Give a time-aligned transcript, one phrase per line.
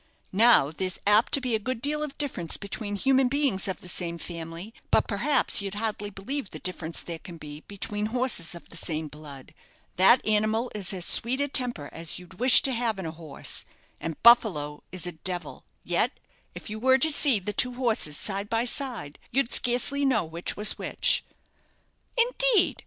[0.33, 3.87] Now, there's apt to be a good deal of difference between human beings of the
[3.87, 8.69] same family; but perhaps you'd hardly believe the difference there can be between horses of
[8.71, 9.53] the same blood.
[9.97, 13.63] That animal is as sweet a temper as you'd wish to have in a horse
[13.99, 16.19] and 'Buffalo' is a devil; yet,
[16.55, 20.57] if you were to see the two horses side by side, you'd scarcely know which
[20.57, 21.23] was which."
[22.17, 22.79] "Indeed!"